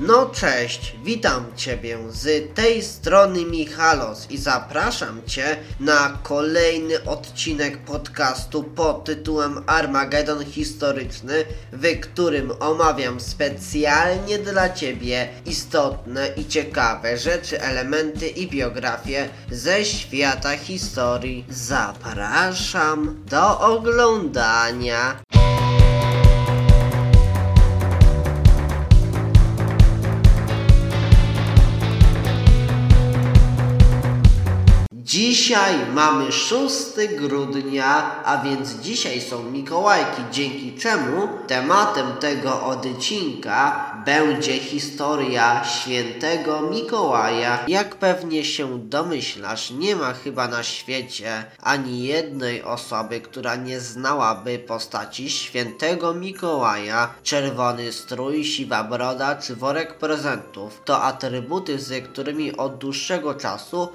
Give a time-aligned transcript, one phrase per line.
[0.00, 8.62] No cześć, witam Ciebie z tej strony Michalos i zapraszam Cię na kolejny odcinek podcastu
[8.62, 18.28] pod tytułem Armagedon Historyczny, w którym omawiam specjalnie dla Ciebie istotne i ciekawe rzeczy, elementy
[18.28, 21.44] i biografie ze świata historii.
[21.50, 25.20] Zapraszam do oglądania.
[35.18, 36.86] Dzisiaj mamy 6
[37.16, 47.64] grudnia, a więc dzisiaj są Mikołajki, dzięki czemu tematem tego odcinka będzie historia świętego Mikołaja.
[47.68, 54.58] Jak pewnie się domyślasz, nie ma chyba na świecie ani jednej osoby, która nie znałaby
[54.58, 57.10] postaci świętego Mikołaja.
[57.22, 63.88] Czerwony strój, siwa broda czy worek prezentów to atrybuty, z którymi od dłuższego czasu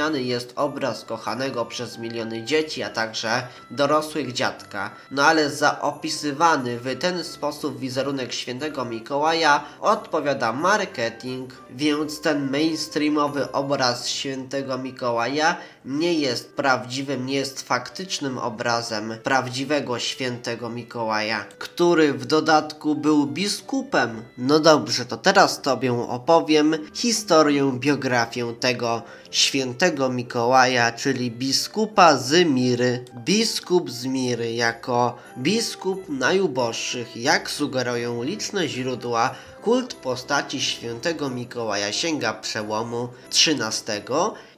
[0.00, 4.90] utożsamiany jest obraz kochanego przez miliony dzieci, a także dorosłych dziadka.
[5.10, 13.52] No ale za opisywany w ten sposób wizerunek świętego Mikołaja odpowiada marketing, więc ten mainstreamowy
[13.52, 22.26] obraz świętego Mikołaja nie jest prawdziwym, nie jest faktycznym obrazem prawdziwego świętego Mikołaja, który w
[22.26, 24.22] dodatku był biskupem.
[24.38, 33.04] No dobrze, to teraz Tobie opowiem historię, biografię tego świętego Mikołaja, czyli biskupa z Miry.
[33.24, 42.32] Biskup z Miry jako biskup najuboższych, jak sugerują liczne źródła, kult postaci świętego Mikołaja sięga
[42.32, 44.02] przełomu XIII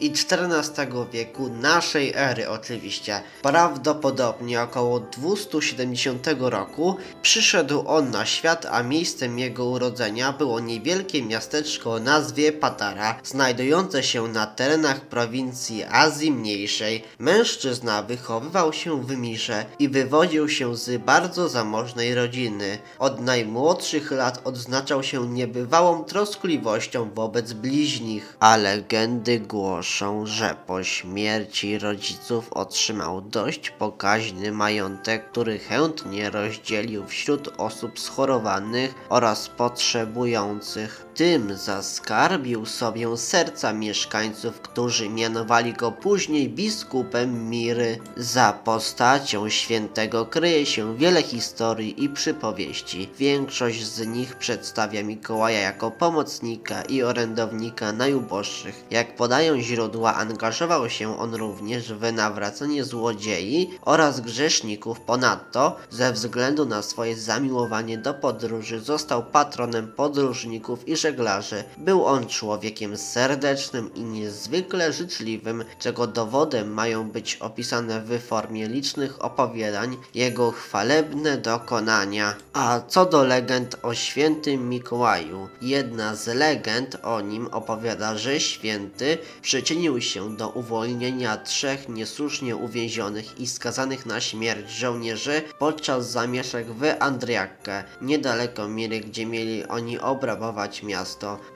[0.00, 3.22] i XIV wieku naszej ery oczywiście.
[3.42, 11.92] Prawdopodobnie około 270 roku przyszedł on na świat, a miejscem jego urodzenia było niewielkie miasteczko
[11.92, 17.04] o nazwie Patara, znajdujące się na terenach prowincji Azji Mniejszej.
[17.18, 22.78] Mężczyzna wychowywał się w Mirze i wywodził się z bardzo zamożnej rodziny.
[22.98, 31.78] Od najmłodszych lat odznaczał się niebywałą troskliwością wobec bliźnich, a legendy głoszą, że po śmierci
[31.78, 41.06] rodziców otrzymał dość pokaźny majątek, który chętnie rozdzielił wśród osób schorowanych oraz potrzebujących.
[41.14, 47.98] Tym zaskarbił sobie serca mieszkańców, którzy mianowali go później biskupem Miry.
[48.16, 53.10] Za postacią świętego kryje się wiele historii i przypowieści.
[53.18, 58.84] Większość z nich przedstawia Mikołaja jako pomocnika i orędownika najuboższych.
[58.90, 65.00] Jak podają źródła, angażował się on również w nawracanie złodziei oraz grzeszników.
[65.00, 71.64] Ponadto, ze względu na swoje zamiłowanie do podróży, został patronem podróżników i żeglarzy.
[71.76, 79.24] Był on człowiekiem serdecznym i niezwykle życzliwym, czego dowodem mają być opisane w formie licznych
[79.24, 82.34] opowiadań jego chwalebne dokonania.
[82.52, 89.18] A co do legend o świętym Mikołaju, jedna z legend o nim opowiada, że święty
[89.42, 96.82] przyczynił się do uwolnienia trzech niesłusznie uwięzionych i skazanych na śmierć żołnierzy podczas zamieszek w
[97.00, 100.91] Andriakę, niedaleko Miry, gdzie mieli oni obrabować miasto.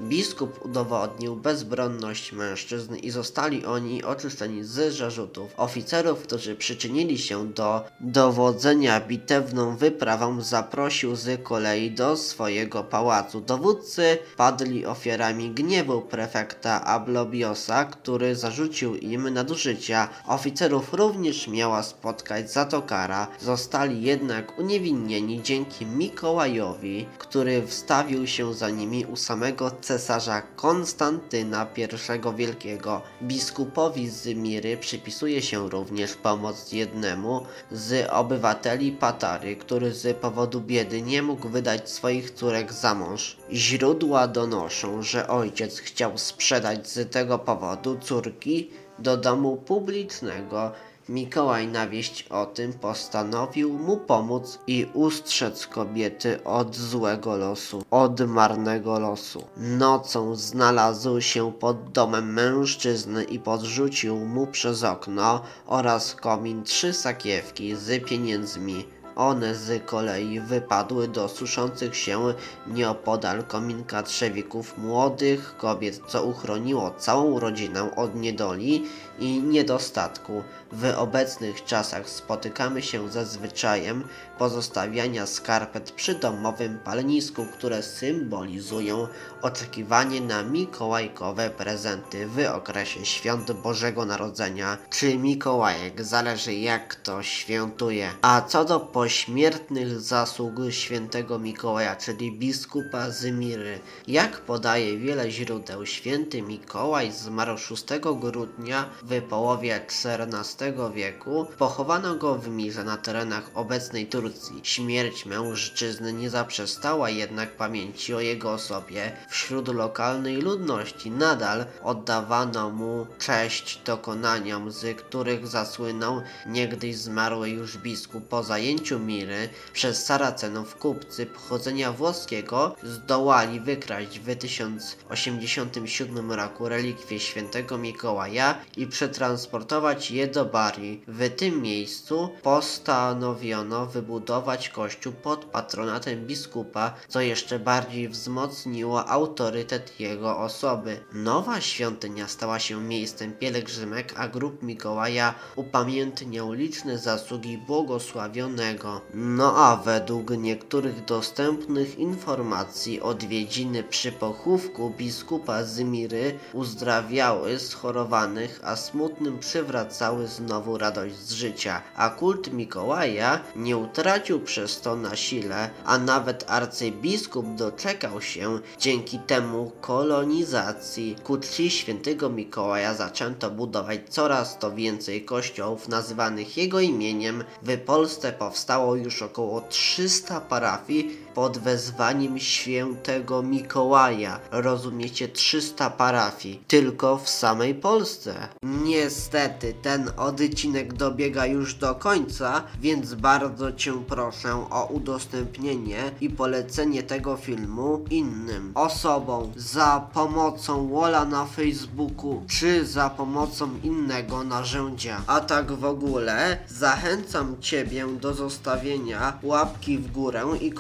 [0.01, 5.51] Biskup udowodnił bezbronność mężczyzn i zostali oni oczyszczeni z zarzutów.
[5.57, 13.41] Oficerów, którzy przyczynili się do dowodzenia bitewną wyprawą, zaprosił z kolei do swojego pałacu.
[13.41, 20.09] Dowódcy padli ofiarami gniewu prefekta Ablobiosa, który zarzucił im nadużycia.
[20.27, 23.27] Oficerów również miała spotkać za to kara.
[23.41, 32.37] Zostali jednak uniewinnieni dzięki Mikołajowi, który wstawił się za nimi u samego cesarza Konstantyna I
[32.37, 33.03] Wielkiego.
[33.23, 41.03] Biskupowi z Miry przypisuje się również pomoc jednemu z obywateli Patary, który z powodu biedy
[41.03, 43.37] nie mógł wydać swoich córek za mąż.
[43.53, 50.73] Źródła donoszą, że ojciec chciał sprzedać z tego powodu córki do domu publicznego.
[51.09, 58.21] Mikołaj na wieść o tym postanowił mu pomóc i ustrzec kobiety od złego losu, od
[58.21, 59.45] marnego losu.
[59.57, 67.77] Nocą znalazł się pod domem mężczyzny i podrzucił mu przez okno oraz komin trzy sakiewki
[67.77, 68.85] z pieniędzmi.
[69.17, 72.35] One z kolei wypadły do suszących się
[72.67, 78.85] nieopodal kominka trzewików młodych kobiet, co uchroniło całą rodzinę od niedoli
[79.19, 80.43] i niedostatku.
[80.73, 84.05] W obecnych czasach spotykamy się ze zwyczajem
[84.39, 89.09] pozostawiania skarpet przy domowym palenisku, które symbolizują
[89.43, 94.79] oczekiwanie na mikołajkowe prezenty w okresie świąt Bożego Narodzenia.
[94.91, 98.11] Czy Mikołajek zależy jak kto świętuje.
[98.23, 106.43] A co do pośmiertnych zasług świętego Mikołaja, czyli biskupa Zymiry, jak podaje wiele źródeł, święty
[106.43, 107.85] Mikołaj zmarł 6
[108.21, 111.47] grudnia w połowie XIV wieku.
[111.59, 114.61] Pochowano go w Mirze na terenach obecnej Turcji.
[114.63, 119.13] Śmierć mężczyzny nie zaprzestała jednak pamięci o jego osobie.
[119.29, 128.29] Wśród lokalnej ludności nadal oddawano mu cześć dokonaniom, z których zasłynął niegdyś zmarły już biskup.
[128.29, 137.79] Po zajęciu Miry przez Saracenów kupcy pochodzenia włoskiego zdołali wykraść w 1087 roku relikwie świętego
[137.79, 141.03] Mikołaja i przetransportować je do Bari.
[141.09, 150.39] W tym miejscu postanowiono wybudować kościół pod patronatem biskupa, co jeszcze bardziej wzmocniło autorytet jego
[150.39, 151.01] osoby.
[151.13, 158.86] Nowa świątynia stała się miejscem pielgrzymek, a grup Mikołaja upamiętniał liczne zasługi błogosławionego.
[159.15, 169.39] No a według niektórych dostępnych informacji odwiedziny przy pochówku biskupa Zymiry uzdrawiały schorowanych, a smutnym
[169.39, 175.99] przywracały znowu radość z życia, a kult Mikołaja nie utracił przez to na sile, a
[175.99, 181.17] nawet arcybiskup doczekał się dzięki temu kolonizacji.
[181.25, 187.45] Ku czci świętego Mikołaja zaczęto budować coraz to więcej kościołów nazywanych jego imieniem.
[187.63, 188.66] W Polsce powstało
[188.97, 194.41] już około 300 parafii pod wezwaniem świętego Mikołaja.
[194.51, 198.49] Rozumiecie 300 parafii tylko w samej Polsce.
[198.63, 207.03] Niestety ten odcinek dobiega już do końca, więc bardzo cię proszę o udostępnienie i polecenie
[207.03, 215.23] tego filmu innym osobom za pomocą Wola na Facebooku czy za pomocą innego narzędzia.
[215.27, 220.73] A tak w ogóle zachęcam Ciebie do zostawienia łapki w górę i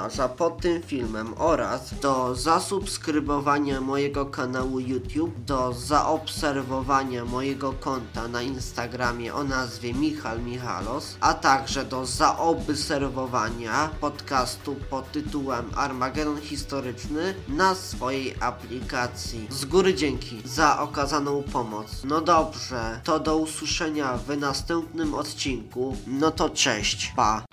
[0.00, 8.42] komentarza pod tym filmem oraz do zasubskrybowania mojego kanału YouTube, do zaobserwowania mojego konta na
[8.42, 17.74] Instagramie o nazwie Michal Michalos, a także do zaobserwowania podcastu pod tytułem Armagedon Historyczny na
[17.74, 19.46] swojej aplikacji.
[19.50, 22.02] Z góry dzięki za okazaną pomoc.
[22.04, 25.96] No dobrze, to do usłyszenia w następnym odcinku.
[26.06, 27.44] No to cześć, pa.